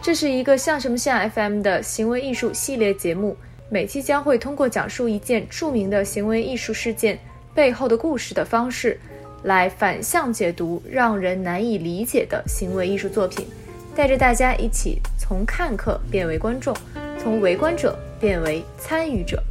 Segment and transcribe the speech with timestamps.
[0.00, 3.36] 这是一个像什么像 FM 的行为艺术系列节目，
[3.68, 7.18] 每期将会通过讲述一件著名的行为艺术事件
[7.54, 8.98] 背后的故事的方式，
[9.42, 13.46] 来反向解读让人难以理解的行为艺术作品，
[13.94, 16.74] 带着大家一起从看客变为观众，
[17.18, 19.42] 从围观者变为参与者。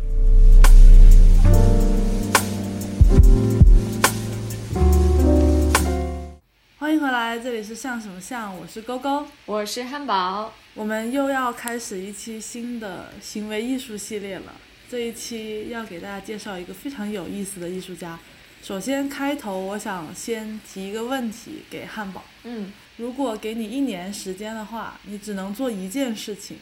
[6.97, 14.51] 迎回来，这里是像什么像，我是勾勾，我是汉堡，我们又要开始一期新的行为艺术系列了。
[14.89, 18.17] 这一期要给大家介绍一个非常有意思的艺术家。
[18.63, 22.23] 首先开头，我想先提一个问题给汉堡。
[22.45, 26.57] 嗯，如果给你一年时间的话，你只能做一件事情，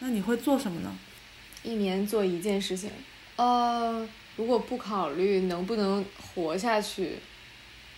[0.00, 0.94] 那你会做什么呢？
[1.62, 2.90] 一年做一件事情，
[3.36, 7.14] 呃，如果不考虑能不能活下去，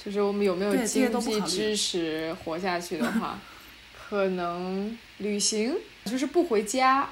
[0.02, 3.38] 就是我们有没有经济支持活下去的话，
[4.08, 7.10] 可能旅行，就是不回家，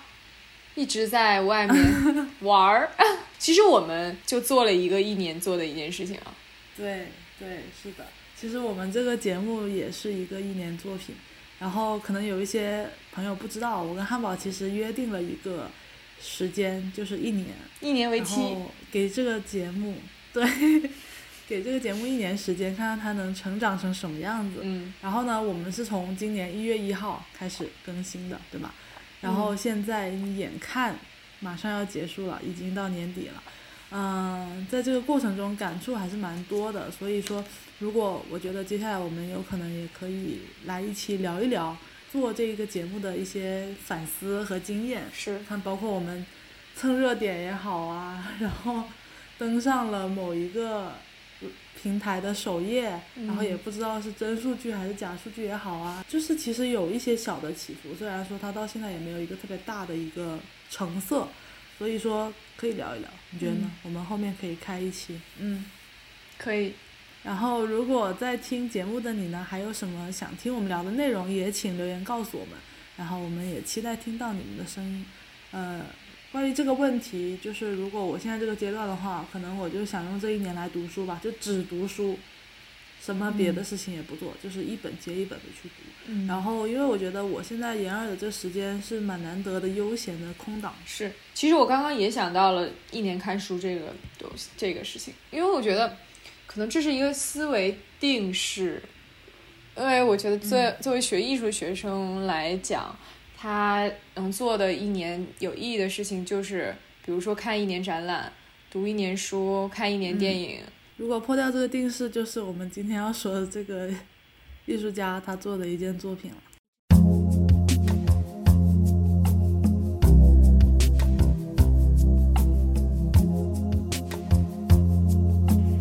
[0.75, 2.91] 一直在外面 玩儿。
[3.39, 6.35] 其实我们就做了一个一年做的一件事情啊。
[6.77, 8.07] 对对，是的。
[8.35, 11.15] 其实我们这个节目也是一个一年作品，
[11.59, 15.71] 然后可能有一些朋友不知道，我跟汉堡其实约定了一个
[16.21, 17.47] 时间，就是一年，
[17.81, 18.57] 一年为期，
[18.91, 19.95] 给这个节目，
[20.33, 20.45] 对，
[21.49, 24.61] 给这个节目一年时间，看看它能成长成什么样子。
[24.63, 28.75] 嗯，然后呢，我们是从今年一月一号开始更新的，对吧？
[29.23, 30.95] 然后现在眼看
[31.41, 33.43] 马上要结束了，已经到年底了。
[33.91, 37.43] 嗯，在这个过程中感触还是蛮多的，所以说，
[37.79, 41.75] 如果我觉得接下来我们有可能也可以来一起聊一聊
[42.13, 46.27] 做这个节目的一些反思和经验，是看包括我们
[46.77, 48.85] 蹭热点也好啊， 然后
[49.39, 50.93] 登上了某一个
[51.81, 60.39] 平台的首页，然后也不知道是真数据还是假数据也好啊，就是其实有一些小的起伏，虽然说它到现在也没有一个特别大的一个
[60.71, 61.29] 成色，
[61.79, 63.61] 所以说可以聊一聊，你觉得呢？
[63.63, 65.65] 嗯我们后面可以开一期，嗯。
[66.37, 66.73] 可以。
[67.25, 72.55] 然后，如果在听节目的你呢，还有什么想听我们聊的内容，也请留言告诉我们。
[72.97, 75.05] 然后，我们也期待听到你们的声音。
[75.51, 75.85] 呃，
[76.31, 82.19] 关于这个问题，就是如果我现在这个阶段的话，可能我就想用这一年来读书吧，就只读书，
[83.01, 85.85] 什么别的事情也不做，就是一本接一本的去读。
[86.11, 90.75] 嗯然后，因为我觉得我现在研二的这时间是蛮难得的悠闲的空档。
[90.87, 95.97] 是，其实我刚刚也想到了一年看书这个东西，这个事情，因为我觉得
[96.47, 98.83] 可能这是一个思维定式，
[99.77, 102.97] 因为我觉得作、作为学艺术的学生来讲，
[103.41, 108.33] 他能做的一年有意义的事情就是，比如说看一年展览，
[108.69, 110.59] 读一年书，看一年电影。
[110.97, 113.89] 如果破掉这个定式，就是我们今天要说的这个
[114.67, 116.37] 艺术家他做的一件作品了。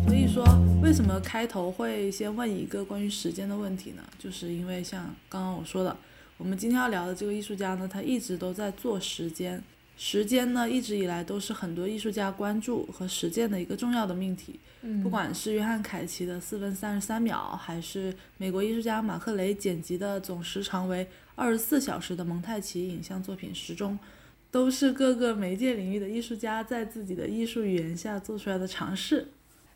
[0.06, 0.46] 所以说，
[0.80, 4.02] 为什么开头会先问一个关于时间的问题呢？
[4.16, 5.96] 就是因为像刚刚我说的，
[6.38, 9.62] 我们今天要聊的这个艺术家呢，他一直都在做时间。
[9.96, 14.60] 时间呢，一直以来都是很多艺术家关注和实践的一个重要的命题。
[14.82, 21.04] 嗯不管是约翰凯奇的四分三十三秒，还是美国艺术家马克雷剪辑的总时长为
[21.34, 23.94] 二十四小时的蒙太奇影像作品《时钟》，
[24.52, 29.26] 都是各个媒介领域的艺术家在自己的艺术语言下做出来的尝试。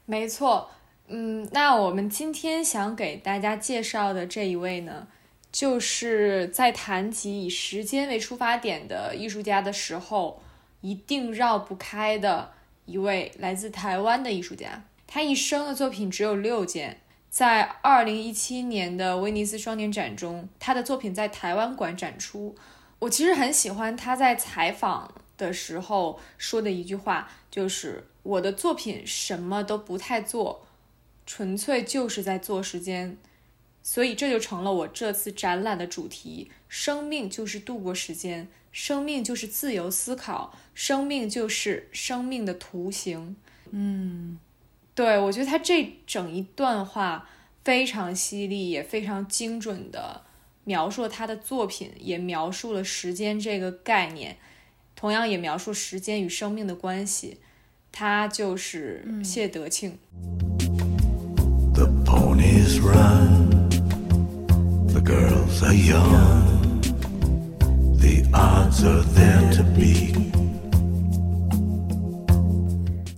[0.06, 0.71] 没错，
[1.09, 5.09] 嗯，那我们今天想给大家介绍的这一位呢，
[5.53, 10.43] 就是在谈及以时间为出发点的艺术家的时候，
[10.81, 12.53] 一定绕不开的
[12.87, 14.83] 一位来自台湾的艺术家。
[15.07, 22.57] 他一生的作品只有六件，在二零一七年的威尼斯双年展中，他的作品在台湾馆展出。
[22.99, 30.65] 我其实很喜欢他在采访的时候说的一句话，就是我的作品什么都不太做，
[31.27, 33.19] 纯粹就是在做时间，
[33.83, 43.37] 所以这就成了我这次展览的主题：生命就是度过时间，生命就是自由思考，生命就是生命的图形。
[43.71, 44.39] 嗯，
[44.95, 47.29] 对我觉得他这整一段话
[47.65, 50.23] 非常犀利，也非常精准的
[50.65, 54.37] 描述了他的作品，也描述了时间这个概念，
[54.95, 57.39] 同样也描述时间与生命的关系。
[57.91, 59.99] 他就是谢德庆。
[61.75, 63.61] The ponies run,
[65.64, 66.80] are young,
[67.98, 70.12] the odds are there to be.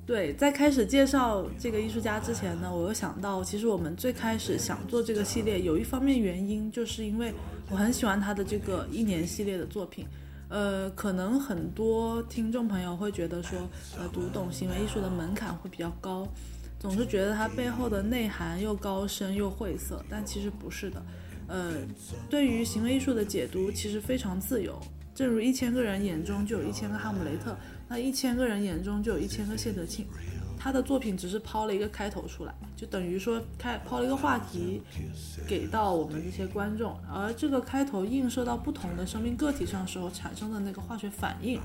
[0.06, 7.32] 对，在开始介绍这个艺术家之前呢，我又想到，其实我们最开始想做这个系列，有一方面原因，就是因为
[7.70, 10.06] 我很喜欢他的这个一年系列的作品。
[10.48, 13.58] 呃，可能很多听众朋友会觉得说，
[13.98, 16.28] 呃，读懂行为艺术的门槛会比较高，
[16.78, 21.02] 总是觉得它背后的内涵又高深又晦涩，但其实不是的。
[21.46, 21.74] 呃，
[22.30, 24.80] 对于行为艺术的解读其实非常自由，
[25.14, 27.56] 正如一千个人眼中就有一千个哈姆雷特。
[27.88, 30.06] 那一千个人眼中就有一千个谢德庆，
[30.58, 34.80] 他的作品只是抛了一个开头出来，就等于说开抛了一个话题
[35.46, 41.60] 给到我们这些观众，而这个开头映射到不同的生命个体上时候产生的那个化学反应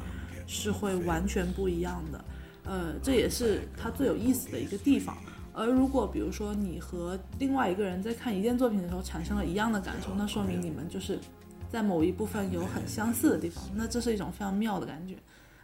[0.45, 2.25] 是会完全不一样的，
[2.65, 5.17] 呃，这也是它最有意思的一个地方。
[5.59, 11.19] 而如果比如说你和另外一个人在看一件作品的时候产生了一样的感受，那说明你们就是
[11.69, 15.15] 在某一部分有很相似的地方，那这是一种非常妙的感觉。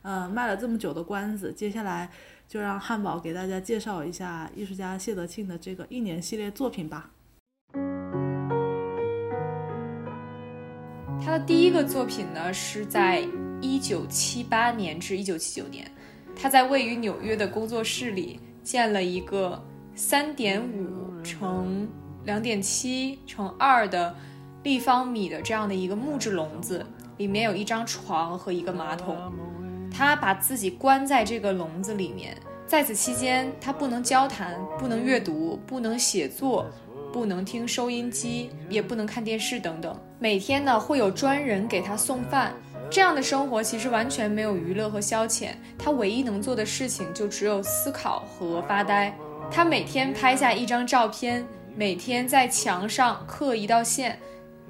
[0.01, 2.09] 呃，卖了这么久的关子，接下来
[2.45, 7.09] 就让汉堡给大家介绍一下艺术家谢德庆的这个一年系列作品吧。
[11.23, 13.25] 他的第一个作品呢，是在
[13.61, 15.89] 一九七八年至一九七九年，
[16.35, 19.63] 他在位于纽约的工作室里建了一个
[19.97, 21.87] 三点五乘
[22.25, 24.13] 两点七乘二的
[24.63, 29.15] 立方米的这样的一个木质笼子，里面有一张床和一个马桶。
[29.89, 32.35] 他把自己关在这个笼子里面，
[32.67, 36.65] 在此期间，他不能交谈，不能阅读，不能写作，
[37.13, 39.97] 不能听收音机，也不能看电视等等。
[40.19, 42.53] 每天呢，会有专人给他送饭。
[42.89, 49.15] 这样的生活其实完全没有娱乐和消遣，他唯一能做的事情就只有思考和发呆。
[49.51, 51.45] 他每天拍下一张照片，
[51.75, 54.19] 每天在墙上刻一道线，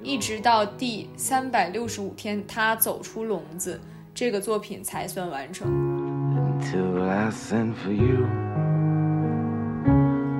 [0.04, 3.80] 一直到第三百六十五天，他走出笼子。
[4.14, 5.68] 这个作品才算完成。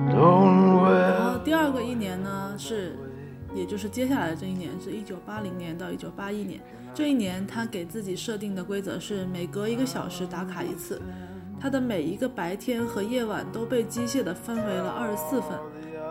[0.08, 2.96] 然后第二个一年呢，是，
[3.54, 6.58] 也就是接下来的这一年，是一九八零年到一九八一年。
[6.94, 11.02] 这一年，他给自己设定的规则是每隔一个小时打卡一次。
[11.60, 15.58] 他的每一个白天和夜晚都被机械的分为了二十四份。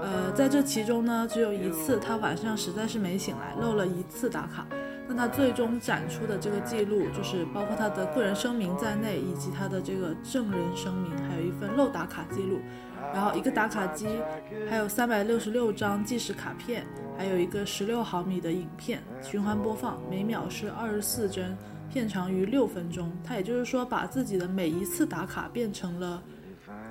[0.02, 4.68] 呃，在这其中呢，只有一次他晚上实在是没醒来，漏了一次打卡。
[5.08, 12.60] 那他最终展出的这个记录，就是包括他的个人声明在内，以及他的这个证人声明，还有一份漏打卡记录，
[13.14, 14.08] 然后一个打卡机，
[14.68, 16.86] 还有三百六十六张计时卡片，
[17.18, 21.56] 还有一个十六毫米的影片循环播放，每秒是二十四帧，
[21.96, 23.10] 片长于六分钟。
[23.24, 26.22] 他也就是说，把自己的每一次打卡变成了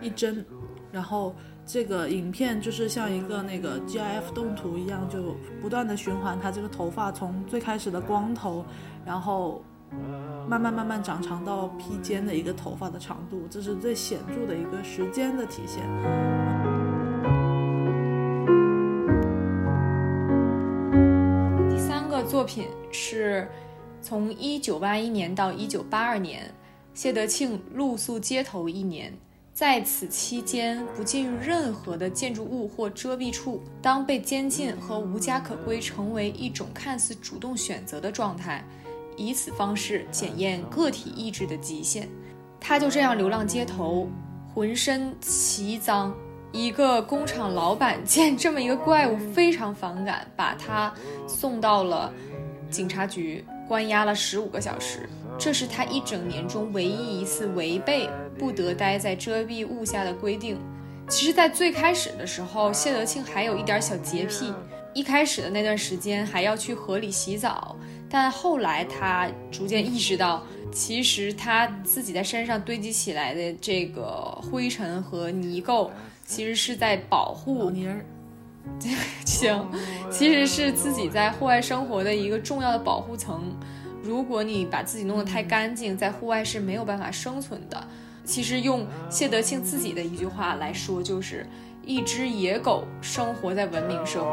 [0.00, 0.42] 一帧，
[0.90, 1.34] 然后。
[1.66, 8.62] 这个影片就是像一个那个 GIF 动图一样，就不断的循环他这个头发从最开始的光头，
[9.02, 9.64] 然后
[10.46, 15.82] 慢慢慢慢长长到披肩的一个头发的长度，这是最显著的一个时间的体现。
[21.70, 23.48] 第三个作品是
[24.04, 26.52] 从一九八一年到一九八二年，
[26.92, 29.10] 谢德庆露宿街头一年。
[29.54, 33.62] 在此期间，不进入任何的建筑物或遮蔽处。
[33.80, 38.62] 当被监禁和无家可归成为一种看似主动选择的状态，
[39.16, 42.06] 以此方式检验个体意志的极限。
[42.60, 44.06] 他就这样流浪街头，
[44.52, 46.14] 浑身奇脏。
[46.52, 50.92] 一个工厂老板见这么一个怪物非常反感，把他
[51.26, 52.12] 送到了
[52.70, 55.08] 警察局，关押了十五个小时。
[55.38, 60.58] 这是他一整年中唯一一次违背不得待在遮蔽物下的规定。
[61.08, 64.52] 其实，在最开始的时候，谢德庆还有一点小洁癖。
[64.94, 67.76] 一开始的那段时间还要去河里洗澡，
[68.08, 70.40] 但后来他逐渐意识到，
[70.72, 75.90] 其实他自己在身上堆积起来的这个灰尘和泥垢，
[76.24, 77.72] 其实是在保护。
[79.24, 79.66] 行，
[80.10, 83.42] 其实是自己在户外生活的一个重要的保护层。
[84.02, 87.82] 如果你把自己弄得太干净，在户外是没有办法生存的。
[88.24, 91.46] 其实用谢德庆自己的一句话来说，就是
[91.84, 94.28] 一只野狗生活在文明社会。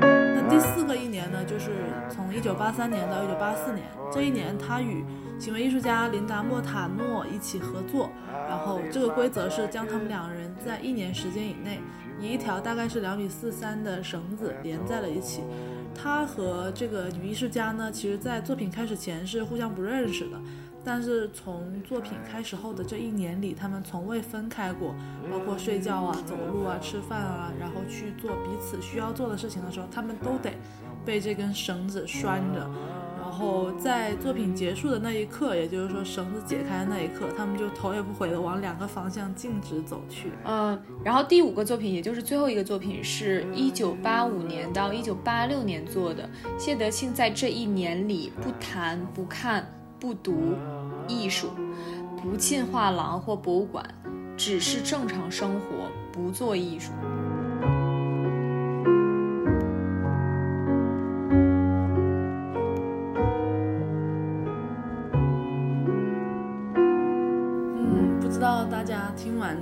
[0.00, 1.70] 那第四个一年呢，就是
[2.08, 5.04] 从一九八三年到一九八四年，这一年他与
[5.38, 8.10] 行为艺术家琳达莫塔诺一起合作，
[8.48, 11.80] 然后这个规则是将他们两人在一年时间以内。
[12.18, 15.42] 以一条大概是两米四三的绳子连在了一起。
[15.94, 20.40] 他和这个女艺术家呢，其实在作品开始前是互相不认识的，
[20.82, 24.94] 但是从作品开始后的这一年里，他们从未分开过，
[25.30, 30.52] 包括睡觉啊、走路啊、吃饭啊，然后去做彼此需要做的事情的时候，他们都得
[31.04, 32.70] 被这根绳子拴着。
[33.36, 40.30] 然后在作品结束的那一刻，也就是说绳子解开的那一刻，他们就头也不回的往两个方向径直走去。
[40.46, 46.26] 嗯，然后第五个作品，也就是最后一个作品，是一九八五年到一九八六年做的。
[46.56, 50.54] 谢德庆在这一年里不谈、不看、不读
[51.06, 51.50] 艺术，
[52.22, 53.84] 不进画廊或博物馆，
[54.34, 56.90] 只是正常生活，不做艺术。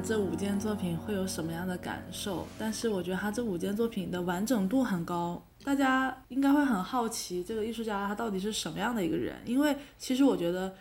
[0.06, 2.46] 这五件作品会有什么样的感受？
[2.58, 9.36] 但是我觉得他这五件作品的完整度很高，大家应该会很好奇这个艺术家他到底是什么样的一个人？
[9.46, 10.74] 因为其实我觉得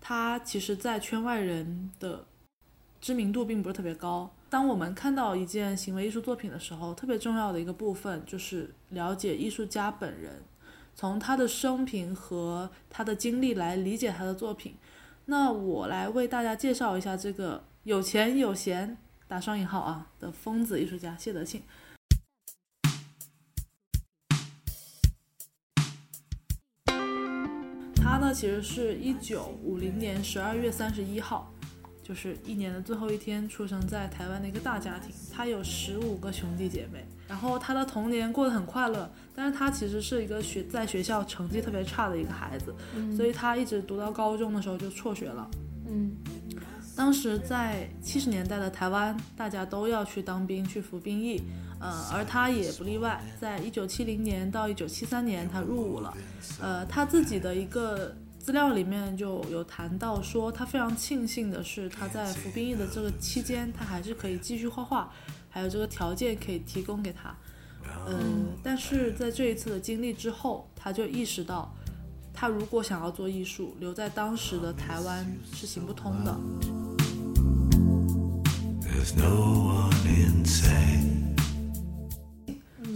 [0.00, 2.24] 他其实，在圈外人的
[3.02, 4.30] 知名度并不是特别高。
[4.48, 10.42] 当我们看到一件行为艺术作品的时候，特别重要的一个部分就是了解艺术家本人，
[10.94, 14.74] 从他的生平和他的经历来理解他的作品。
[15.26, 18.94] 那我来为大家介绍一下这个有钱有闲
[19.26, 21.62] 打双引号啊的疯子艺术家谢德庆。
[27.94, 31.50] 他呢，其实是一九五零年十二月三十一号，
[32.02, 35.10] 就是一年的最后一天，出生在台湾的一个大家庭。
[35.32, 42.74] 他有十五个兄弟姐妹，然后他的童年过得很快乐，但是他其实是一个学在学校成绩特别差的一个孩子，
[43.16, 45.50] 所以他一直读到高中的时候就辍学了。
[45.92, 46.14] 嗯，
[46.96, 51.42] 当时在七十年代的台湾，大家都要去当兵去服兵役，
[51.80, 53.22] 呃，而他也不例外。
[53.40, 56.14] 在一九七零年到一九七三年，他入伍了。
[56.60, 65.10] 呃，他自己的一个资料里面就有谈到说，他非常庆幸的是，他在服兵役的这个期间，他还是可以继续画画，
[65.48, 67.34] 还有这个条件可以提供给他。
[68.06, 71.74] 嗯，但是在这一次的经历之后，他就意识到，
[72.40, 76.34] 他如果想要做艺术，留在当时的台湾是行不通的。
[78.80, 81.36] There's no one inside.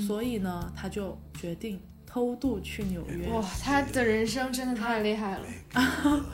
[0.07, 3.29] 所以呢，他就决定偷渡去纽约。
[3.29, 5.45] 哇，他的人生真的太厉害了。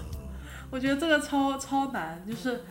[0.70, 2.62] 我觉得这个超超难，就是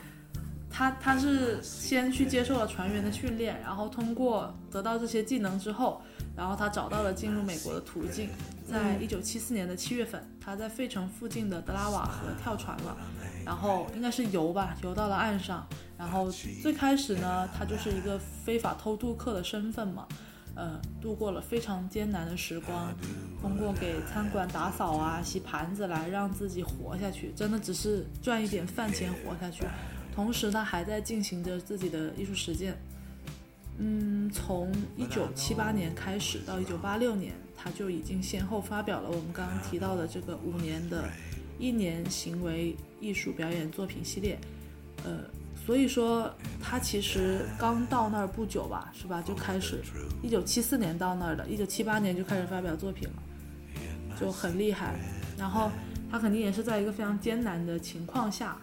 [0.69, 6.01] 他他是先去接受了船员的训练，然后通过得到这些技能之后，
[6.33, 8.29] 然后他找到了进入美国的途径。
[8.69, 12.95] 在一九七四年的七月份，他在费城附近的德拉瓦河跳船了，
[13.45, 15.67] 然后应该是游吧，游到了岸上。
[15.97, 20.07] 然后最开始呢，他就是一个非法偷渡客的身份嘛，
[20.55, 22.93] 呃，度过了非常艰难的时光，
[23.41, 29.65] 通过给餐馆打扫啊、洗盘子来让自己活下去，真的只是赚一点饭钱活下去。
[30.15, 32.77] 同时，他还在进行着自己的艺术实践。
[33.81, 41.09] 嗯，从一九七八年开始到一九八六年，他就已经先后发表了我们刚刚提到的这个五年的
[41.57, 44.37] 一年行为艺术表演作品系列。
[45.05, 45.21] 呃，
[45.65, 46.29] 所以说
[46.61, 49.21] 他其实刚到那儿不久吧，是吧？
[49.21, 49.81] 就开始，
[50.21, 53.23] 一九七四年到那儿的，一九七八年就开始发表作品了，
[54.19, 54.99] 就很厉害。
[55.37, 55.71] 然后
[56.11, 58.57] 他肯定也是在一个非常艰难的情况下，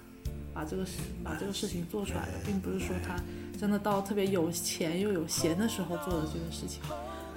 [0.52, 3.16] 把这个事把这个事情做出来的，并不是说他
[3.56, 6.82] 真的到特别有钱又有闲的时候做的这个事情。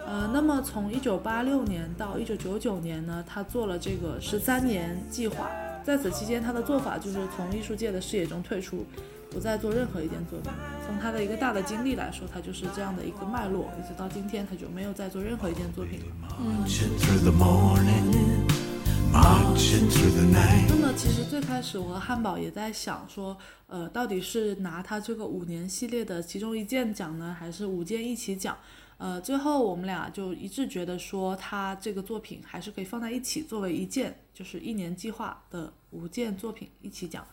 [0.05, 5.49] 呃，那么从一九八六年到一九九九年呢，他做了这个十三年计划，
[5.83, 8.83] 在此期间他的做法就是从艺术界的视野中退出，
[9.29, 10.51] 不再做任何一件作品。
[10.87, 16.05] 从他的一个大的经历来说，他就是这样的一个脉络，一直到今天他就没有再做任何一件作品了。
[19.11, 20.65] Marching through the night.
[20.69, 23.37] 那么其实最开始我和汉堡也在想说，
[23.67, 28.57] 呃，到底是拿他这个五年系列的其中一件奖呢，还是五件一起奖？
[28.97, 37.25] 呃，最后我们俩就一致觉得说，他这个作品还是可以放在一起作为一件，就是一年计划的五件作品一起讲。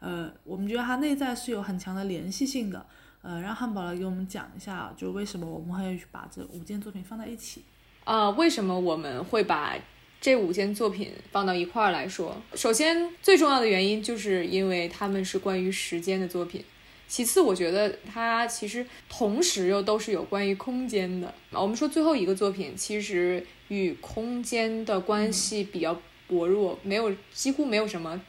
[0.00, 2.86] 呃，我们觉得它内在是有很强的联系性的。
[3.22, 7.62] 呃，让汉堡来给我们讲一下，就为什么我们会把这五件作品放在一起。
[8.04, 9.74] 啊、为什么我们会把
[10.20, 12.36] 这五件作品放到一块儿来说？
[12.54, 16.62] 首先，最重要的原因就是因为他们是关于时间的作品。
[17.08, 21.34] 其次，我觉得它其实同时又都是有关于空间的。
[21.50, 25.98] 我们说最后一个作品其实与空间的关系比较
[26.28, 28.20] 薄弱，没有几乎没有什么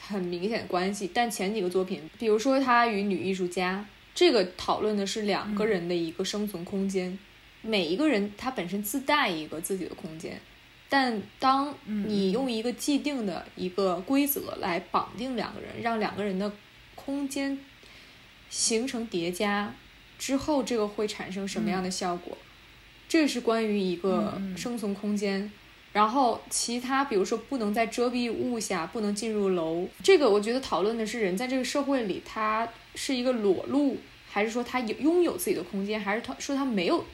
[0.00, 1.10] 很明显的关系。
[1.12, 7.16] 但前几个作品，比如说它与女艺术家，这个讨论的是两个人的一个生存空间。
[7.60, 10.40] 每一个人他本身自带一个自己的空间，
[10.96, 16.52] 但当你用一个既定的一个规则来绑定两个人，让两个人的
[16.94, 17.58] 空间
[18.48, 19.74] 形成叠加
[20.20, 22.38] 之后，这个会产生什么样的效果？
[23.08, 25.50] 这是关于一个生存空间。
[25.92, 33.96] 然后其他，比如说不能在遮蔽物下，不能进入楼，这个我觉得讨论的是人在这个社会里，他是一个裸露，
[34.30, 37.04] 还是说他有拥有自己的空间，还是他说他没有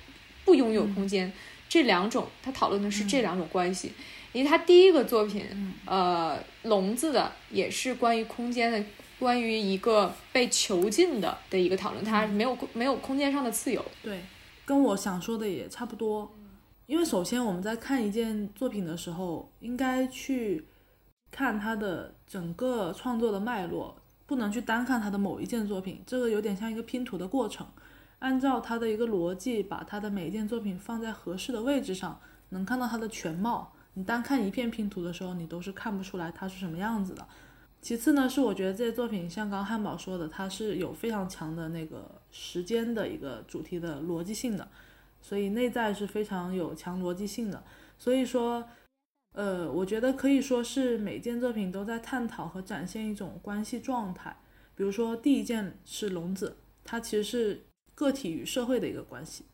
[0.45, 1.33] 不拥有空间？
[1.71, 3.93] 这两种，他讨论的是这两种关系。
[4.33, 5.45] 因为他第一个作品，
[5.87, 8.85] 呃，笼子的也是关于空间的，
[9.19, 13.85] 关于一个被囚禁的的一个讨论，他没有没有空间上的自由。
[14.03, 14.21] 对，
[14.65, 16.31] 跟我想说的也差不多。
[16.87, 20.65] 因为首先我们在看一件作品的时候，应该去
[21.31, 23.97] 看它的整个创作的脉络，
[24.27, 26.03] 不能去单看它的某一件作品。
[26.07, 27.67] 这个有点像一个拼图的过程，
[28.21, 32.19] 按照它的一个逻辑，把它的每一件作品放在合适的位置上，
[32.51, 33.75] 能看到它的全貌。
[33.95, 37.27] 你单看一片拼图的时候，你都是看不出来它是什么样子的。
[37.83, 44.69] 其次呢，是我觉得这些作品像刚汉堡说的，它是有非常强的那个时间的一个主题的逻辑性的，
[45.21, 47.65] 所以内在是非常有强逻辑性的。
[47.99, 48.69] 所以说，
[49.33, 54.37] 呃，我觉得可以说是每件作品都在探讨和展现一种关系状态。
[54.77, 57.65] 比如说第一件是笼子，它其实是
[58.01, 59.45] 个体与社会的一个关系，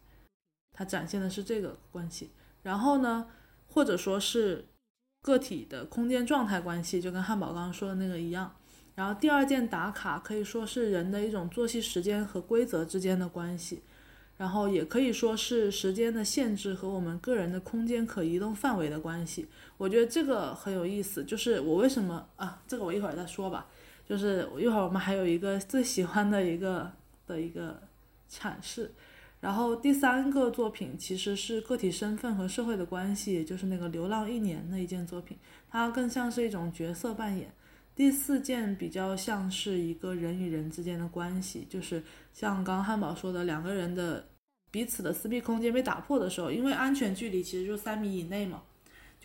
[0.72, 2.30] 它展现的是这个关系。
[2.62, 3.26] 然后呢？
[3.68, 4.64] 或者说是
[5.20, 8.54] 个体的空间状态关系，就跟汉堡刚刚说的那个一样。
[8.94, 13.82] 然后第二件打卡可以说是人的一种作息时间和规则之间的关系，
[14.38, 19.48] 然后也可以说是时间的限制和我们个人的空间可移动范围的关系。
[19.76, 22.62] 我觉得这个很有意思，就是我为什么啊？
[22.68, 23.66] 这个我一会儿再说吧。
[24.08, 26.90] 就是一会儿我们还有一个最喜欢的一个
[27.26, 27.82] 的一个
[28.30, 28.92] 阐释。
[29.40, 35.36] 然后第三个作品其实是个体身份和社会的关系，也就是那个《流浪一年》那一件作品，
[35.68, 37.52] 它更像是一种角色扮演。
[37.94, 42.02] 第四件比较像是一个人与人之间的关系，就是
[42.32, 44.26] 像刚汉堡说的，两个人的
[44.70, 48.62] 彼此的私密空间被打破的时候，因为安全距离其实就三米以内嘛。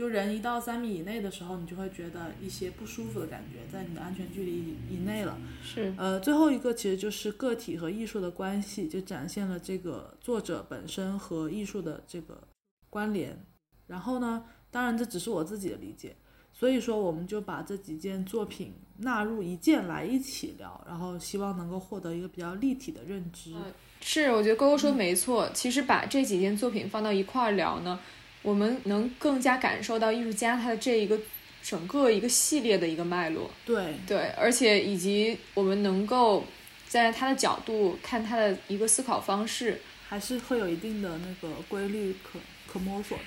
[0.01, 5.37] 就人一到三米以内的时候，你就会觉得一些不舒服的感觉，在你的安全距离以内了。
[5.63, 12.41] 是，呃，最后一个其实就是个体和艺术的关系，就展现了这个作者本身和艺术的这个
[12.89, 13.45] 关联。
[13.85, 16.15] 然后呢，当然这只是我自己的理解，
[16.51, 23.53] 所以说我们就把这几件作品纳入一件来一起聊，然后希望能够获得一个比较立体的认知。
[24.01, 27.99] 是，我觉得勾勾说没错，其实把这几件作品放到一块儿聊呢。
[28.41, 31.19] 我们能更加感受到艺术家他的这一个
[31.61, 36.45] 整个一个系列的一个脉络，对对，而且以及我们能够
[36.87, 43.23] 在他的角度看他的一个思考方式，还是会有一定的那个规律可可摸索的。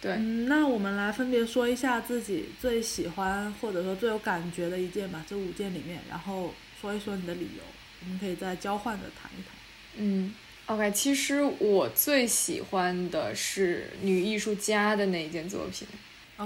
[0.00, 7.62] 对，嗯，那我们来分别说一下自己最喜欢或者说最有感觉的一件吧，这五件里面，然后说一说你的理由，
[8.02, 9.52] 我们可以再交换着谈一谈。
[9.96, 10.34] 嗯。
[10.66, 15.86] OK，其实我最喜欢的是女艺术家的那一件作品。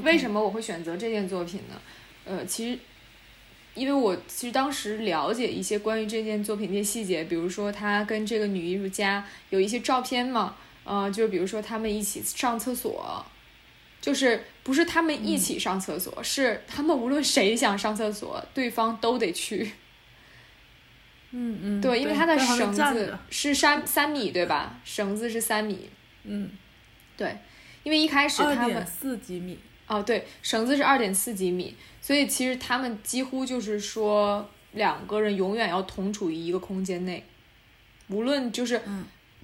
[0.02, 1.80] 为什么我会选择这件作品呢？
[2.26, 2.78] 呃，其实
[3.74, 10.54] 因为我其实当时了解一些关于这件作品的细节，比如说他跟这个女艺术家有一些照片嘛，
[10.84, 13.24] 呃，就是比如说他们一起上厕所，
[14.02, 19.72] 就是不是他们一起上厕所，是他们无论谁想上厕所，对方都得去。
[21.32, 24.80] 嗯嗯，对，因为它的绳子是三三米，对吧？
[24.84, 25.88] 绳子是三米。
[26.24, 26.50] 嗯，
[27.16, 27.36] 对，
[27.84, 29.58] 因为一开始他们四几米。
[29.86, 37.24] 哦，对，绳子是二点四几米，所以其实他们几乎就是说两个人永远要同处于一个空间内，
[38.08, 38.80] 无论就是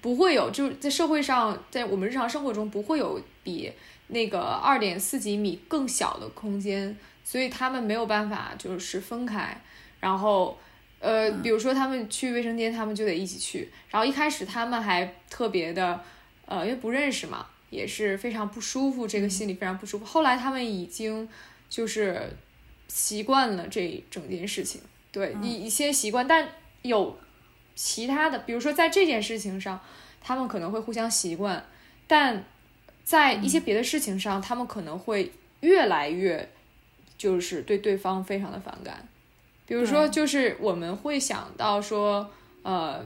[0.00, 3.72] 不会有就是在社会上，在我们日常生活中不会有比
[4.08, 9.60] 那个二点四几米更小的空间，所以他们没有办法就是分开，
[10.00, 10.58] 然后。
[11.06, 13.70] 呃，比如说他们去卫生间，他们就得一起去。
[13.90, 16.00] 然后一开始他们还特别的，
[16.46, 20.04] 呃，因为不认识嘛，也是非常不舒服，这个心里非常不舒服。
[20.04, 21.28] 后来他们已经
[21.70, 22.36] 就是
[22.88, 24.80] 习惯了这整件事情，
[25.12, 26.26] 对一一些习惯。
[26.26, 26.48] 但
[26.82, 27.16] 有
[27.76, 29.80] 其他的，比如说在这件事情上，
[30.20, 31.64] 他们可能会互相习惯，
[32.08, 32.44] 但
[33.04, 36.48] 在一些别的事情上，他们可能会越来越
[37.16, 39.06] 就是对对方非常的反感。
[39.66, 42.30] 比如说，就是我们会想到说，
[42.62, 43.04] 呃，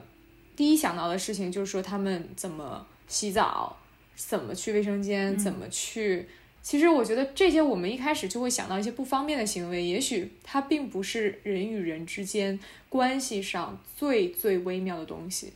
[0.55, 3.77] 第一想到的事情就是说他们怎么洗澡，
[4.15, 6.29] 怎么去卫生间，怎么去。
[6.63, 15.55] 其实我觉得这些我们一开始就会想到一些不方便的行为，也许它并不是人与人之间关系上最最微妙的东西。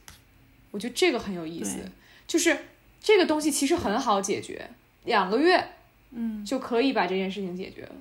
[0.70, 1.76] 我觉得这个很有意思，
[2.26, 2.58] 就是
[3.02, 4.66] 这个东西其实很好解决，
[5.04, 5.62] 两个月，
[6.12, 7.92] 嗯，就可以把这件事情解决了。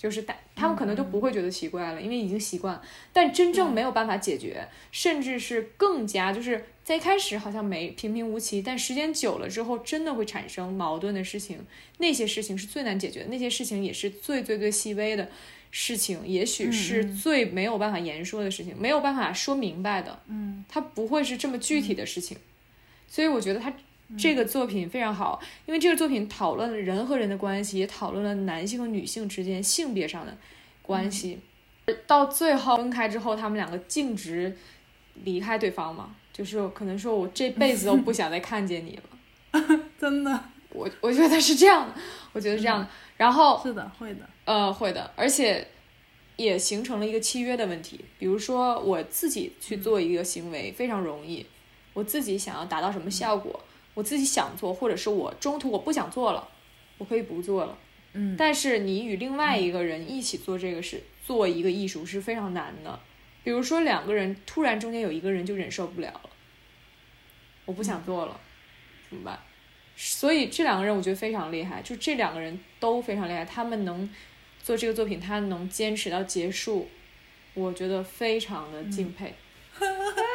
[0.00, 2.82] 就是大他们可能就不会觉得奇怪了，因为已经习惯了。
[3.12, 11.58] 但真正没有办法解决，甚至是更加就是在一开始好像没平平无奇，但时间久了之后，真的会产生矛盾的事情。
[11.98, 15.28] 那些事情是最难解决的，那些事情也是最最最细微的
[15.70, 20.18] 事情，也许是最没有办法言说的事情，没有办法说明白的。
[20.28, 22.38] 嗯，它不会是这么具体的事情，
[23.06, 23.70] 所以我觉得它
[24.18, 30.36] 这个作品非常好，因为这个作品讨论了人和人的关系，也讨论了男性和女性之间性别上的
[30.82, 31.38] 关系。
[32.06, 34.56] 到最后分开之后，他们两个径直
[35.24, 39.80] 离开对方嘛，就是可能说我这辈子都不想再看见你了。
[39.98, 41.94] 真的我我觉得是这样的，
[42.32, 42.88] 我觉得是这样的。
[43.16, 44.28] 然后是的，会的。
[44.44, 45.66] 呃，会的，而且
[46.36, 48.00] 也形成了一个契约的问题。
[48.18, 51.44] 比如说，我自己去做一个行为非常容易，
[51.92, 53.60] 我自己想要达到什么效果，
[54.00, 56.48] 我自己想做，或者是我中途我不想做了，
[56.96, 57.76] 我可以不做了。
[58.14, 62.98] 嗯，但是你与另外一个人一起做这个事，做一个艺术是非常难的。
[63.44, 66.30] 比如说，两个人突然中间有一个人就忍受不了了，
[67.66, 68.40] 我不想做了，
[69.10, 69.38] 怎么办？
[69.96, 74.08] 所以这两个人我觉得非常厉害，就这两个人都非常厉害，他们能
[74.62, 76.88] 做这个作品，他能坚持到结束，
[77.52, 79.34] 我觉得非常的敬佩。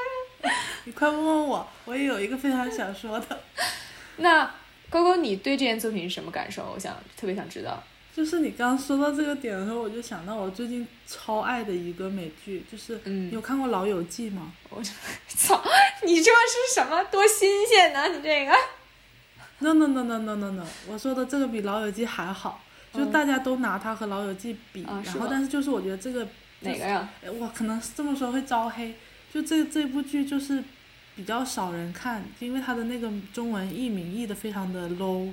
[0.85, 3.41] 你快问问我，我也有一个非常想说的，
[4.17, 4.49] 那
[4.89, 6.71] 勾勾，你对这件作品是什么感受？
[6.73, 7.81] 我想特别想知道。
[8.15, 14.53] 就是你刚刚说到这个点的时候，我就想到我最近超爱的一个美剧，就是嗯你有看过《老友记》吗？
[14.69, 14.81] 我
[15.27, 15.61] 操，
[16.05, 17.03] 你这是什么？
[17.11, 18.07] 多新鲜呢？
[18.07, 18.53] 你这个
[19.59, 22.61] No no no no no no no，我说的这个比《老友记》还好，
[22.93, 26.25] 就大家都拿它和《老友记》比，然后但是就是我觉得这个
[26.61, 27.09] 哪个呀？
[27.21, 28.95] 呃我可能这么说会招黑，
[29.35, 30.63] 就这这部剧就是
[31.13, 35.29] 比较少人看，因为它的那个中文译名译的非常的 low，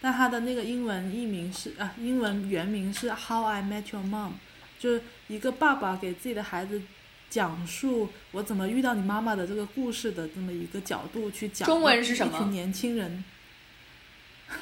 [0.00, 4.32] 但它的那个英文译名是啊，英文原名是 How I Met Your Mom，
[4.76, 6.82] 就是一个爸爸给自己的孩子
[7.30, 11.64] 讲述我怎么遇到你妈妈的这个故事的这么一个角度去讲。
[11.64, 13.24] 中文是什么一群年轻人，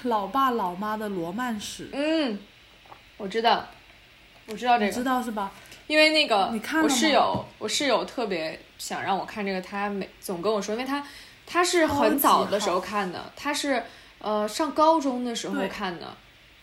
[0.03, 2.39] 老爸老妈的罗曼史，嗯，
[3.17, 3.71] 我知道，
[4.49, 5.51] 我知道这你知，道是吧？
[5.87, 11.07] 因为那个你看我室友，我室友特别想让我看这个，他每总跟我说，因为他
[11.47, 13.83] 他是很早的时候看的，他是
[14.19, 16.17] 呃上高中的时候看的，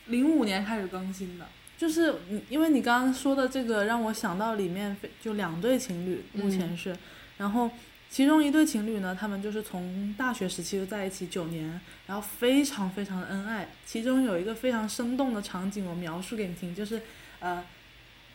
[0.05, 1.45] 零五年开始更新的，
[1.77, 6.95] 就是你因为你刚刚说的这个，让我想到里面非就两对情侣，目嗯前是，
[7.37, 7.69] 然后
[8.09, 13.69] 其中一对情侣呢，他们就是从大学时期就在一起九年，然后非常非常的恩爱。
[13.85, 17.01] 其中有一个非常生动的场景，我描述给你听，就是
[17.39, 17.63] 呃，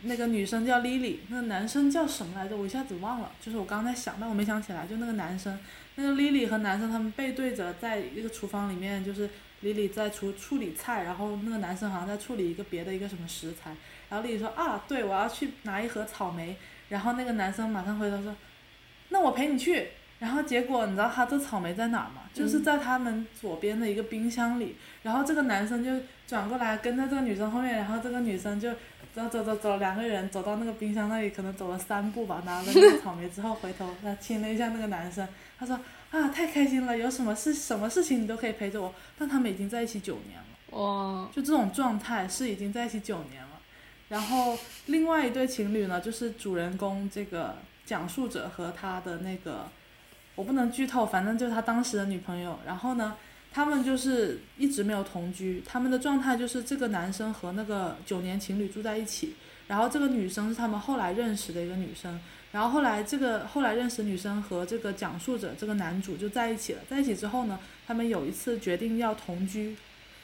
[0.04, 2.56] 那个女生叫 Lily，那个男生叫什么来着？
[2.56, 5.58] 我一下子忘了，就是我刚才想，但我没想起来，就那个男生，
[5.96, 9.28] 那个 Lily 和男生他们背对着在一个厨房里面，就是
[9.62, 13.74] Lily 在处处理菜，然后那个男生好像在处理一个别的一个什么食材，
[14.08, 16.56] 然后 Lily 说啊，对，我要去拿一盒草莓，
[16.88, 18.34] 然后那个男生马上回头说，
[19.08, 19.88] 那我陪你去。
[20.20, 22.22] 然后结果你知道他这草莓在哪儿吗？
[22.32, 24.76] 就是在他们左边的一个冰箱里。
[25.02, 25.90] 然后这个男生就
[26.26, 28.70] 转过来跟在这个女生后面，然后这个女生就
[29.14, 35.78] 走走走走，两个人走到那个冰箱那里，可能走了三步吧，拿了那个草莓之后回头，他亲了一下那个男生，他说
[36.10, 38.92] 啊太开心了，有什么事什么事情你都可以陪着我。
[39.16, 40.78] 但他们已经在一起九年了。
[40.78, 43.50] 哇，就这种状态是已经在一起九年了。
[44.08, 49.68] 然后另外一对情侣呢，就是主人公这个讲述者和他的那个，
[50.34, 52.58] 我不能剧透，反正就是他当时的女朋友。
[52.66, 53.16] 然后呢，
[53.54, 59.36] 他们就是一直没有同居，他们的状态就是这个男生和那个九年情侣住在一起，
[59.68, 62.18] 然后这个女生是他们后来认识的一个女生。
[62.50, 69.76] 然后后来这个后来认识女生和这个讲述者这个男主就在一起了，在一起之后呢，他们有一次决定要同居，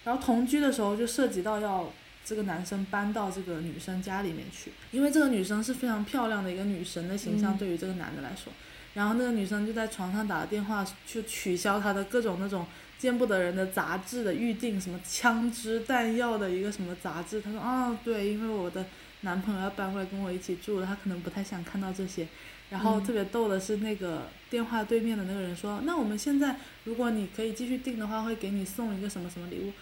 [0.02, 1.88] 然后同居的时候就涉及到要
[2.24, 8.52] 这个男生搬到这个女生家里面去，因为这个女生是非常漂亮的一个女神的形象，嗯对于这个男的来说，
[8.94, 12.66] 然后那个女生就在床上打了电话去取消他的各种那种
[13.00, 18.84] 见不得人的杂志的预定，什么枪支弹药的一个什么杂志，他说啊对，因为我的
[19.22, 22.28] 男朋友要搬过来跟我一起住了，他可能不太想看到这些。
[22.68, 29.72] 然后嗯特别逗的是，那个电话对面的那个人说：“那我们现在如果你可以继续订的话，会给你送一个什么什么礼物。”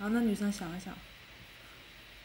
[0.00, 0.92] 然后那女生想了想，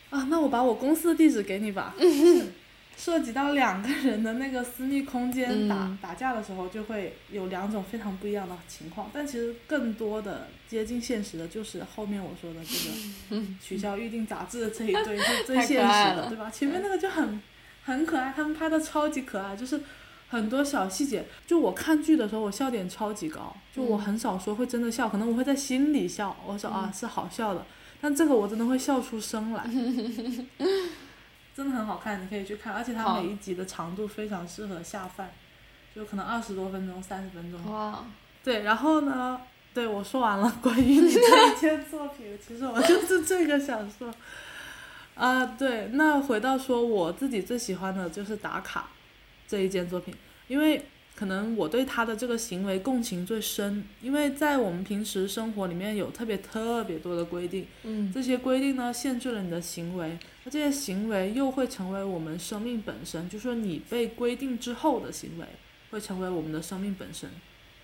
[0.09, 1.93] 啊，那我把我公司的地址给你吧。
[1.99, 2.51] 就是
[2.97, 9.09] 涉及到两个人的那个私密空间打、嗯打架的时候，就会有两种非常不一样的情况。
[9.11, 16.49] 但其实更多的接近现实的，就是后面我说的这个 取消预定杂志的这一对是 最现实的，对吧？
[16.49, 17.41] 前面那个就很
[17.83, 19.81] 很可爱，他们拍的超级可爱，就是
[20.29, 21.25] 很多小细节。
[21.47, 27.65] 就我看剧的时候，我笑点超级高，就我嗯很少说会真的笑，可能我会在心里笑，我说啊是好笑的，
[27.99, 29.65] 但这个我真的会笑出声来。
[31.61, 35.31] 真的很好看，你可以去看，而且它每一集的长度非常适合下饭，
[35.95, 37.71] 就可能二十多分钟、三十分钟。
[37.71, 38.03] 哇，
[38.43, 39.39] 对，然后呢，
[39.71, 44.11] 对我说完了关于你这一件作品，其实我就是这个想说。
[45.13, 48.89] 啊、对，那回到说我自己最喜欢的就是打卡
[49.47, 50.15] 这一件作品，
[50.47, 50.83] 因为
[51.21, 65.45] 可能我对他的这个行为共情最深，因为在我们平时生活里面有特别特别多的规定，嗯这些规定呢限制了你的行为，那这些行为又会成为我们生命本身，就是说你被规定之后的行为
[65.91, 67.29] 会成为我们的生命本身。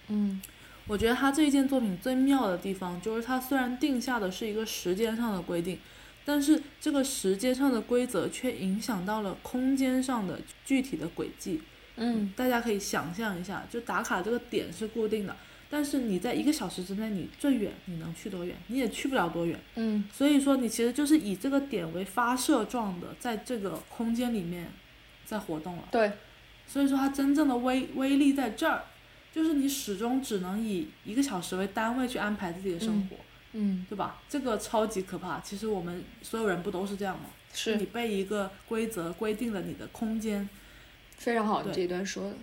[0.08, 0.42] 嗯
[0.88, 5.78] 我觉得他这一件作品最妙的地方，就是他虽然定下的是一个时间上的规定，
[6.26, 11.62] 但是这个时间上的规则却影响到了空间上的具体的轨迹。
[11.98, 15.36] 嗯大家可以想象一下，就打卡这个点是固定的，
[15.70, 18.56] 但是你在一个小时之内，你最远你能去多远？
[18.68, 19.60] 你也去不了多远。
[19.76, 24.72] 嗯所以说，你其实就是以这个点为发射状的，在这个空间里面
[25.26, 25.84] 在活动了。
[25.92, 26.12] 对，
[26.68, 28.84] 所以说，它真正的威威力在这儿，
[29.34, 33.16] 就是你始终只能以一个小时为单位去安排自己的生活，
[33.54, 34.22] 嗯对吧？
[34.30, 35.40] 这个超级可怕。
[35.40, 37.26] 其实我们所有人不都是这样吗？
[37.54, 40.48] 是你被一个规则规定了你的空间，
[41.18, 42.36] 非常好，这一段说的，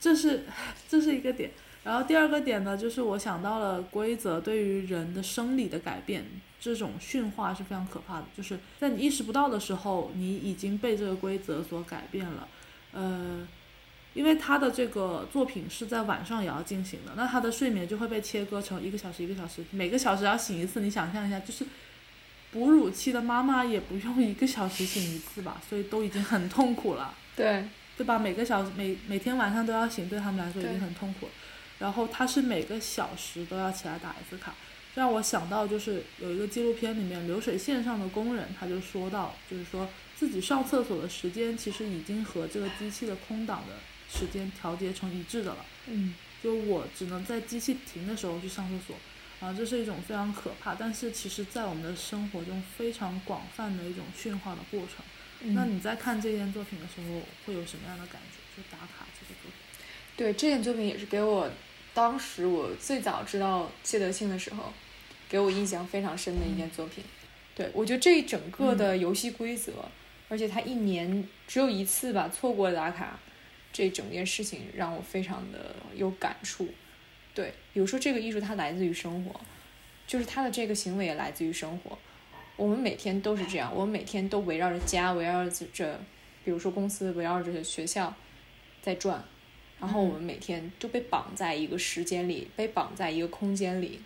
[0.00, 0.44] 这是
[0.88, 1.50] 这是一个点。
[1.84, 6.24] 然后第二个点呢，就是我想到了规则对于人的生理的改变，
[6.60, 8.24] 这种驯化是非常可怕的。
[8.36, 12.48] 就是在你意识不到的时候，你已经被这个规则所改变了。
[12.92, 13.46] 呃，
[14.14, 20.80] 因为他的这个作品是在晚上也要进行的，那他的睡眠就会被切割成一个小时一个小时，每个小时要醒一次。
[20.80, 21.64] 你想象一下，就是
[22.50, 27.14] 哺乳期的妈妈也不用一个小时醒一次吧，所以都已经很痛苦了。
[27.36, 27.64] 对，
[27.96, 28.18] 对吧？
[28.18, 31.32] 每个小时每每天晚上都要醒，对他们来说已经很痛苦了。
[31.78, 34.54] 然后他是每个小时都要起来打一次卡，
[34.94, 43.74] 这让我想到就是有一个纪录片里面流水线上的工人，他就说到，就是说自己上厕所的时间其实已经和这个机器的空档的
[44.10, 45.64] 时间调节成一致的了。
[45.88, 48.96] 嗯就我只能在机器停的时候去上厕所，
[49.40, 55.04] 啊，这是一种非常可怕，但是其实在我们的生活中非常广泛的一种驯化的过程。
[55.40, 58.38] 那嗯，你在看这件作品的时候，会有什么样的感觉？
[58.56, 59.52] 就打卡这个作品。
[60.16, 61.50] 对这件作品也是给我
[61.92, 64.72] 当时我最早知道谢德庆的时候，
[65.28, 67.04] 给我印象非常深的一件作品。
[67.54, 69.72] 对我觉得这一整个的游戏规则，
[70.28, 73.18] 而且他一年只有一次吧错过打卡，
[73.72, 76.68] 这整件事情让我非常的有感触。
[77.34, 79.40] 对，比如说这个艺术它来自于生活，
[80.06, 81.98] 就是他的这个行为也来自于生活。
[82.56, 86.00] 我们每天都是这样，我们每天都围绕着家，围绕着，
[86.44, 88.14] 比如说公司，围绕着学校
[88.80, 89.22] 在转，
[89.78, 94.00] 然后我们每天都被绑在一个时间里，被绑在一个空间里。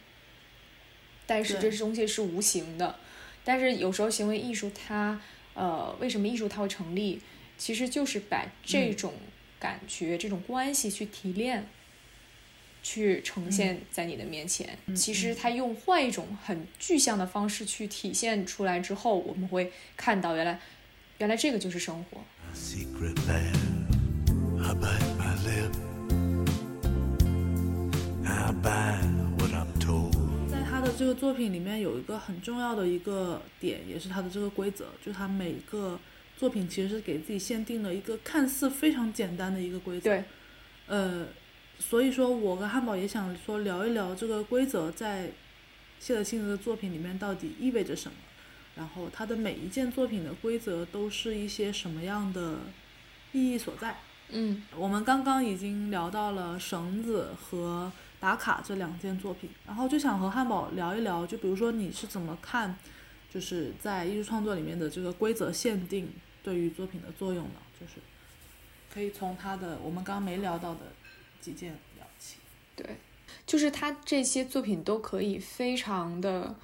[1.26, 2.96] 但是对这东西是无形的，
[3.44, 5.20] 但是有时候行为艺术它，
[5.54, 7.20] 呃，为什么艺术它会成立？
[7.56, 9.12] 其实就是把这种
[9.60, 11.68] 感觉、这种关系去提炼，
[12.82, 14.78] 去呈现在你的面前。
[14.86, 20.60] 嗯其实他用换一种很具象的方式去体现出来之后，我们会看到原来，
[21.18, 22.20] 原来这个就是生活。
[30.50, 35.98] 在他的这个作品里面有一个很重要的一个点，也是他的这个规则，就他每个
[36.36, 40.10] 作品其实是给自己限定了一个看似非常简单的一个规则。
[40.10, 40.24] 对，
[40.86, 41.26] 呃，
[41.80, 45.32] 所以说我跟汉堡也想说聊一聊这个规则在
[45.98, 48.14] 谢德庆的作品里面到底意味着什么，
[48.76, 52.58] 然后他的每一件作品的规则都是一些什么样的
[53.32, 53.96] 意义所在。
[54.28, 57.90] 嗯我们刚刚已经聊到了绳子和
[58.20, 62.76] 打卡这两件作品，然后就想和汉堡聊一聊，就比如说你是怎么看，
[63.28, 66.12] 就是在艺术创作里面的这个规则限定
[66.42, 67.60] 对于作品的作用呢？
[67.80, 67.94] 就是
[68.92, 70.80] 可以从他的我们刚刚没聊到的
[71.40, 72.36] 几件聊起。
[72.76, 72.96] 对，
[73.46, 76.54] 就是他这些作品都可以非常的，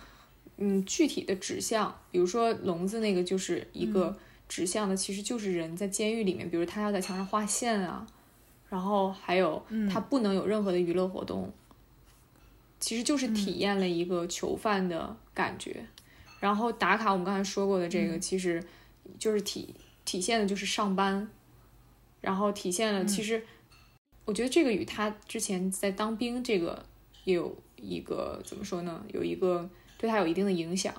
[0.56, 4.16] 嗯，具体的指向，比如说笼子那个就是一个
[4.48, 8.06] 指向的，其实就是人在监狱里面，比如他要在墙上画线啊，
[8.68, 11.52] 然后还有嗯他不能有任何的娱乐活动，
[12.80, 15.84] 其实就是体验了一个囚犯的感觉。
[16.40, 18.62] 然后打卡，我们刚才说过的这个，其实
[19.18, 21.28] 就是体体现的就是上班，
[22.20, 23.44] 然后体现了其实。
[24.26, 26.84] 我觉得这个与他之前在当兵这个
[27.24, 29.02] 也有一个怎么说呢？
[29.14, 30.92] 有一个对他有一定的影响。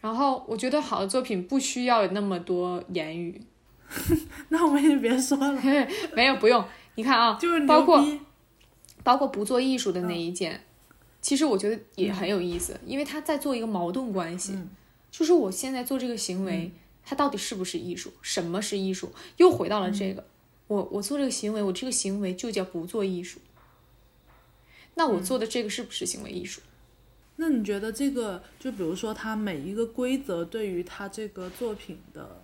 [0.00, 3.40] 然后我觉得好的作品不需要有那么多言语，
[4.50, 5.62] 那我们也别说了，
[6.16, 6.64] 没有不用。
[6.96, 8.04] 你看啊，就是包括。
[9.02, 10.64] 包括不做艺术的那一件，
[11.20, 14.68] 其实我觉得也很有意思，因为他在做一个矛盾关系，嗯
[15.12, 16.72] 就是我现在做这个行为，
[17.04, 18.12] 它到底是不是艺术？
[18.20, 19.12] 什么是艺术？
[19.36, 20.26] 又回到了这个，
[20.66, 23.40] 我我做这个行为，我这个行为就叫不做艺术。
[24.94, 26.60] 那我做的这个是不是行为艺术？
[27.36, 32.40] 那你觉得这个，就比如说它每一个规则对于它这个作品的，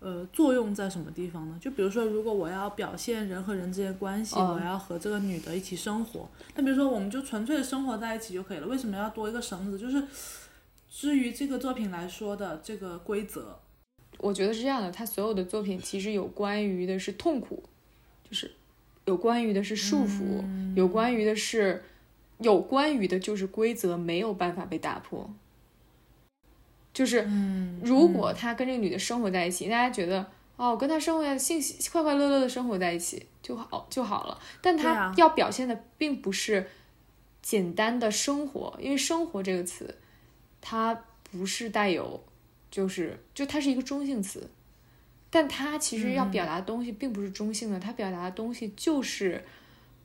[0.00, 1.58] 呃，作用在什么地方呢？
[1.60, 9.78] 就比如说，如果我要表现人和人之间关系，嗯我要和这个女的一起生活，那比如说我们就纯粹的生活在一起就可以了，为什么要多一个绳子？
[9.78, 10.02] 就是
[10.90, 13.58] 至于这个作品来说的这个规则，
[14.22, 17.62] 我觉得是这样的，他所有的作品其实有关于的是痛苦，
[18.26, 18.50] 就是
[19.04, 20.42] 有关于的是束缚，
[20.74, 21.82] 有关于的是
[22.38, 25.28] 有关于的就是规则没有办法被打破。
[26.94, 27.28] 就是
[27.82, 36.68] 如果他跟这个女的生活在一起，大家觉得哦，我跟他生活在幸喜快快乐乐的生活在一起就好就好了，但他要表现的并不是
[37.40, 39.96] 简单的生活，因为生活这个词，
[40.60, 42.22] 它不是带有
[42.72, 44.50] 就是就它是一个中性词，
[45.30, 49.44] 但它其实要表达的东西并不是中性的，它表达的东西就是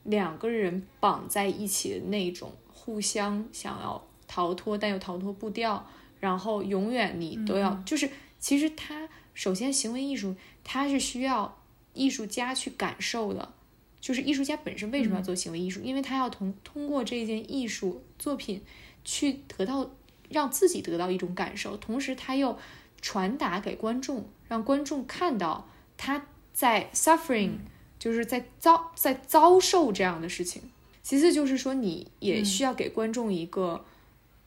[0.04, 11.58] 两个人绑在一起的那种互相想要逃脱但又逃脱不掉，然后永远你都要、就是其实它首先行为艺术它是需要
[11.94, 13.54] 艺术家去感受的。
[14.00, 15.82] 就是艺术家本身为什么要做行为艺术？
[15.82, 18.62] 因为他要通通过这件艺术作品
[19.04, 19.90] 去得到
[20.30, 22.58] 让自己得到一种感受，同时他又
[23.02, 27.52] 传达给观众，让观众看到他在 suffering，、
[28.00, 30.62] 就是在遭在遭受这样的事情。
[31.02, 33.86] 其次就是说，你也需要给观众一个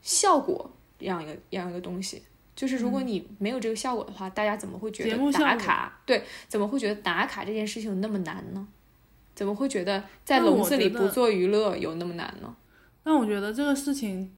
[0.02, 2.22] 效果，这样一个这样一个东西。
[2.54, 6.00] 就是如果你没有这个效果的话，大家怎么会觉得打卡？
[6.04, 8.68] 对，怎么会觉得打卡这件事情那么难呢？
[9.34, 12.54] 怎么会觉得在笼子里不做娱乐有那么难呢？
[13.04, 14.30] 那我觉得这个事情，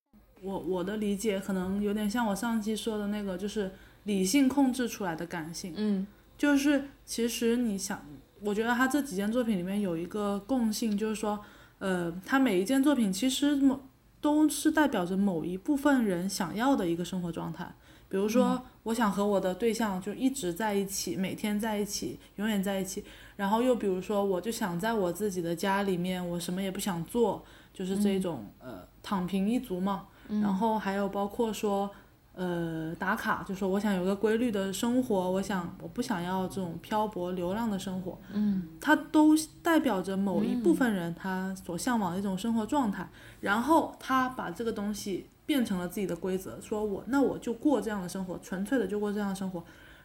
[0.42, 3.70] 我我的理解可能有点像我上期说的那个，就是
[4.04, 5.72] 理性控制出来的感性。
[5.76, 8.04] 嗯就是其实你想，
[8.40, 11.38] 我觉得他这几件作品里面有一个共性，就是说，
[11.78, 13.80] 呃，他每一件作品其实某
[14.20, 17.72] 都是代表着某一部分人想要的一个生活状态。
[18.08, 23.04] 比如说，我想和我的对象就一直在一起，每天在一起，永远在一起。
[23.36, 30.08] 然后又比如说，我就想在我自己的家里面，我什么也不想做，就是这种、呃躺平一族嘛。
[30.40, 31.90] 然后还有包括说，
[32.34, 38.62] 呃，打卡，就说我想有个规律的生活，我想我不想要这种漂泊流浪的生活，嗯。
[38.80, 43.08] 它都代表着某一部分人他所向往的一种生活状态，
[43.40, 49.62] 然后他把这个东西变成了自己的规则，说我那我就过这样的生活，纯粹的就过这样的生活，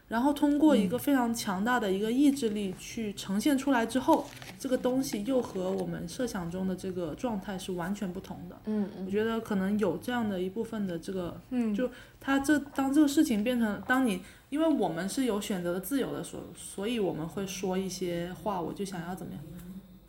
[0.08, 4.26] 然后通过一个非常强大的一个意志力去呈现出来之后，
[4.58, 8.58] 这个东西又和我们设想中的这个状态是完全不同的。
[8.66, 11.90] 嗯我觉得可能有这样的一部分的这个嗯，就
[12.20, 19.42] 他这当这个事情变成，当你因为我们是有选择的自由的时候，所以我们会说一些话，我就想要怎么样。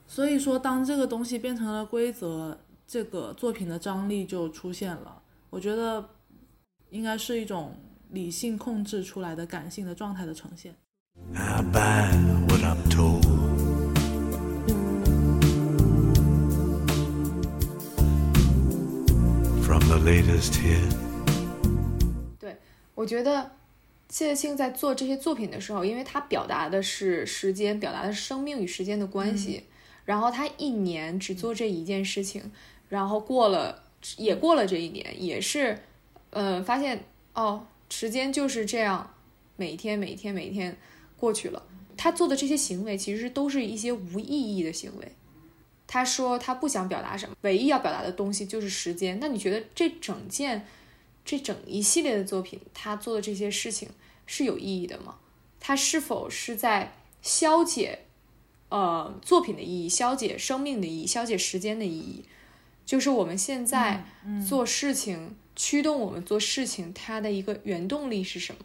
[0.07, 2.57] 所以说，当这个东西变成了规则，
[2.87, 5.21] 这个作品的张力就出现了。
[5.51, 6.09] 我觉得
[6.91, 7.75] 应该是一种
[8.11, 10.75] 理性控制出来的感性的状态的呈现。
[11.35, 12.13] I buy
[12.49, 13.25] what I'm told.
[19.63, 20.97] From the latest hit.
[22.95, 23.53] 我觉得
[24.09, 29.67] 谢庆在做这些作品的时候，因为他表达的是时间，表达的是生命与时间的关系，
[30.05, 32.51] 然后他一年只做这一件事情，
[32.89, 33.85] 然后过了
[34.17, 35.79] 也过了这一年，也是
[36.31, 39.15] 呃发现哦，时间就是这样，
[39.57, 40.77] 每天每天每天
[41.17, 41.63] 过去了。
[41.97, 45.13] 他做的这些行为其实都是一些无意义的行为。
[45.87, 49.19] 他说他不想表达什么，唯一要表达的东西就是时间。
[49.21, 50.67] 那你觉得这整件、
[51.25, 53.89] 这整一系列的作品，他做的这些事情
[54.27, 55.17] 是有意义的吗？
[55.59, 58.01] 他是否是在消解
[58.69, 62.25] 呃作品的意义，消解生命的意义，消解时间的意义？
[62.87, 64.05] 就是我们现在
[64.47, 68.61] 做事情，驱动我们做事情，它的一个原动力是什么？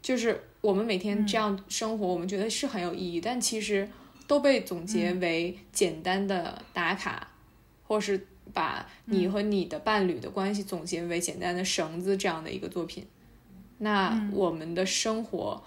[0.00, 3.88] 就是我们每天这样生活，我们觉得是很有意义，但其实
[4.28, 7.26] 都被总结为简单的打卡，
[7.82, 13.04] 或是把你和你的伴侣的关系总结为简单的绳子这样的一个作品。
[13.78, 15.60] 那我们的生活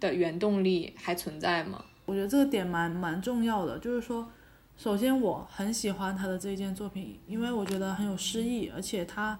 [0.00, 1.84] 的原动力还存在吗？
[2.06, 4.26] 我觉得这个点蛮蛮重要的，就是说，
[4.78, 9.38] 首先我很喜欢他的这件作品，因为我觉得很有诗意，而且他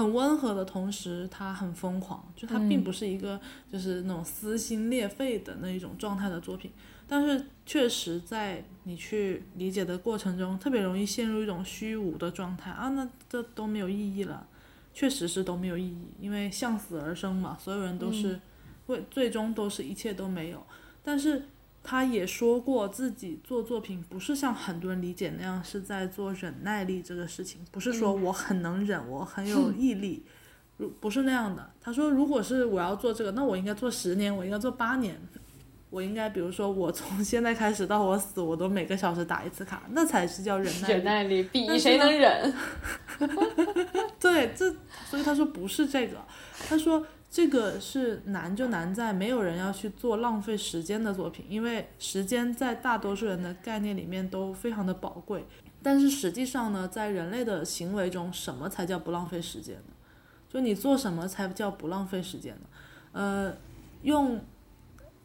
[0.00, 3.38] 很温和的同时，他很疯狂，就他并不是一个
[3.70, 6.70] 就是那种撕心裂肺的那一种状态的作品，
[7.06, 14.46] 但是确实在你去理解的过程中，特别容易陷入一种虚无的状态啊，那这都没有意义了，
[14.94, 18.40] 确实是都没有意义，因为向死而生嘛，所有人都是。
[18.86, 20.60] 会最终都是一切都没有。
[21.00, 21.44] 但是
[21.82, 30.24] 他也说过自己做作品不是像很多人理解那样是在做忍耐力这个事情，不是说我很能忍，我很有毅力，
[30.76, 31.70] 如不是那样的。
[31.80, 35.20] 他说，如果是我要做这个，那我应该做十年，我应该做八年。
[35.88, 40.92] 我应该，比如说，我从现在开始到我死，我都每个小时打一次卡，那才是叫忍耐力。
[40.94, 42.54] 忍耐力比谁能忍？
[44.20, 44.72] 对，这
[45.06, 46.16] 所以他说不是这个，
[46.68, 55.46] 他说这个是难就难在没有人要去做浪费时间的作品，因为时间在大多数人的概念里面都非常的宝贵，
[55.80, 59.92] 但是实际上呢，在人类的行为中，什么才叫不浪费时间呢？
[60.48, 62.66] 就你做什么才叫不浪费时间呢？
[63.12, 63.54] 呃，
[64.02, 64.40] 用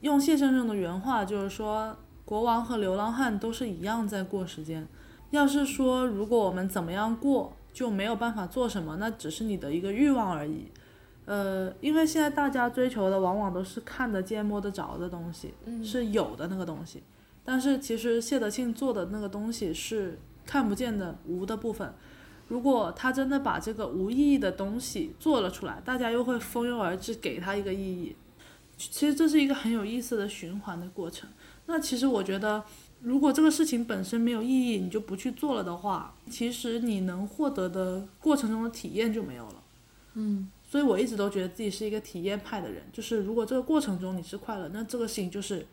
[0.02, 4.88] 用谢先生的原话就是说，国王和流浪汉都是一样在过时间。
[5.32, 10.72] 要是说如果我们怎么样过就没有办法做什么，那只是你的一个欲望而已。
[11.26, 15.54] 呃，因为现在大家追求的往往都是看得见、摸得着的东西，
[15.84, 17.02] 是有的那个东西。
[17.44, 21.94] 但是其实谢德庆做的那个东西是看不见的无的部分。
[22.48, 28.16] 如果他真的把这个无意义的东西做了出来，大家又会蜂拥而至给他一个意义。
[28.78, 31.30] 其实这是一个很有意思的循环的过程。
[31.66, 32.64] 那其实我觉得，
[33.02, 39.64] 如果这个事情本身没有意义，你就不去做了的话，其实你能获得的过程中的体验就没有了。
[40.14, 45.66] 嗯，所以我一直都觉得自己是一个体验派的人，就是如果这个过程中你是快乐，那这个事情就是，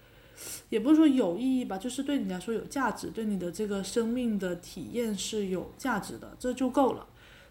[0.68, 7.04] 也不是说有意义吧，就是对你来说有价值，对你的这个生命的体验是有价值的，这就够了。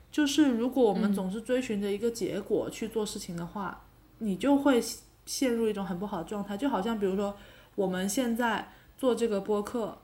[0.10, 3.84] 就是如果我们嗯总是追寻着一个结果去做事情的话，
[4.20, 4.82] 你就会
[5.26, 7.36] 陷入一种很不好的状态，就好像比如说
[7.76, 9.98] 我们现在做这个播客，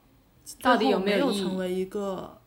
[0.62, 2.42] 到底有没有成为一个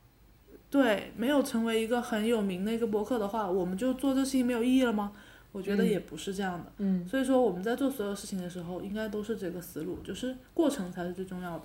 [0.71, 5.13] 对，没有成为一个很有名的一个博客的话，我们就做这事情没有意义了吗？
[5.53, 6.73] 我觉得嗯也不是这样的。
[6.79, 11.65] 嗯，所以说我们在做所有事情的时候，应该都是这个思路，就是过程才是最重要的。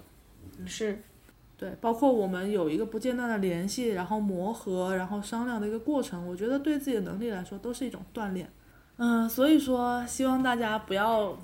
[0.65, 0.99] 是，
[1.55, 8.49] 对，包括我们有一个不间断的联系，然后磨合，然后商量的一个过程，我觉得对自己的能力来说都是一种锻炼。
[8.97, 11.37] 嗯，所以说希望大家不要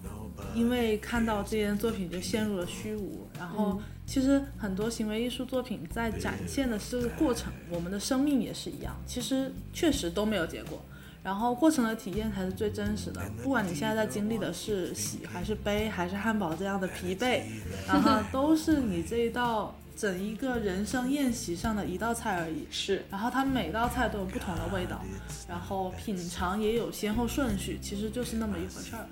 [0.55, 3.27] 因为看到这件作品就陷入了虚无。
[3.37, 3.79] 然后，
[4.11, 10.83] 其实很多行为艺术作品在展现的是过程，我们的生命也是一样，其实确实都没有结果。
[11.23, 17.43] 然后过程的体验才是最真实的，不管你现在在经历的是喜还是悲，还是汉堡这样的疲惫，
[17.87, 22.67] 然后都是你这一道整一个人生宴席上的一道菜而已。
[22.69, 25.01] 是，然后它每道菜都有不同的味道，
[25.47, 29.07] 然后品尝也有先后顺序，其实就是那么一回事儿。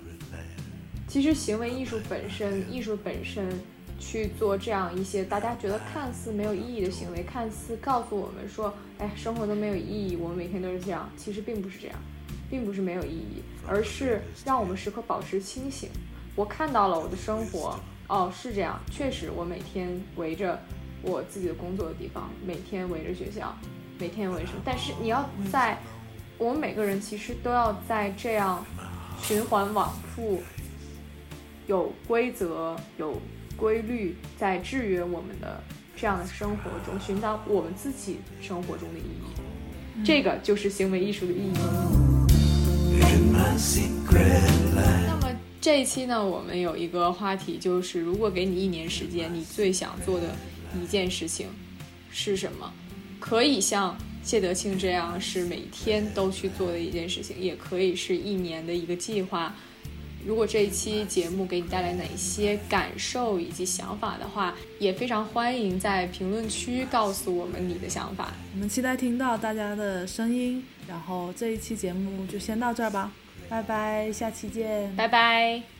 [1.08, 3.48] 其实行为艺术本身，艺术本身
[4.00, 11.96] 去做这样一些大家觉得看似没有意义的行为，看似告诉我们说，哎，生活都没有意义，我们每天都是这样，其实并不是这样，
[12.50, 15.90] 并不是没有意义，而是让我们时刻保持清醒。
[16.34, 17.78] 我看到了我的生活，
[18.08, 20.58] 哦，是这样，确实，我每天围着
[21.02, 23.54] 我自己的工作的地方，每天围着学校，
[23.98, 25.78] 每天围着，但是你要在，
[26.38, 28.64] 我们每个人其实都要在这样
[29.22, 30.42] 循环往复。
[31.66, 33.14] 有规则、有
[33.60, 35.62] 规律，在制约我们的
[35.94, 40.02] 这样的生活中，寻找我们自己生活中的意义。
[40.02, 41.52] 这个就是行为艺术的意义。
[45.06, 45.30] 那么
[45.60, 50.34] 这一期呢，我们有一个话题，就是如果给你一年时间，你最想做的
[50.82, 51.48] 一件事情
[52.10, 52.72] 是什么？
[53.18, 59.54] 可以像谢德庆这样是每天都去做的一件事情，也可以是一年的一个计划。
[60.26, 68.32] 如果这一期节目给你带来哪些感受以及想法的话，也非常欢迎在评论区告诉我们你的想法。
[68.54, 73.10] 我们期待听到大家的声音，然后这一期节目就先到这儿吧，
[73.48, 74.94] 拜拜，下期见。
[74.94, 75.79] 拜拜。